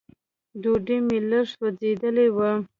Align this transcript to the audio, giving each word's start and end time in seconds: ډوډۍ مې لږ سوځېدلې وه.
ډوډۍ 0.61 0.97
مې 1.07 1.17
لږ 1.29 1.45
سوځېدلې 1.53 2.27
وه. 2.35 2.51